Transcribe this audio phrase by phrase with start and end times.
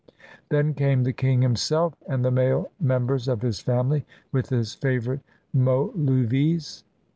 [0.49, 4.73] Then came the king himself and the male mem bers of his family with his
[4.73, 5.21] favorite
[5.53, 6.83] moluvies.